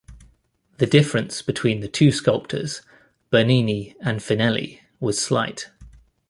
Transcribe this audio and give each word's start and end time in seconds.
The 0.79 0.87
difference 0.87 1.43
between 1.43 1.81
the 1.81 1.87
two 1.87 2.11
sculptors, 2.11 2.81
Bernini 3.29 3.95
and 4.01 4.17
Finelli, 4.19 4.79
was 4.99 5.23
slight. 5.23 5.69